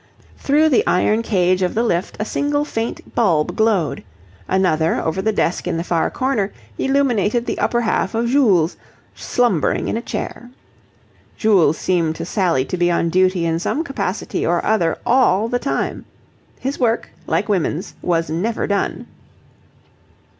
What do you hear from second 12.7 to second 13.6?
be on duty in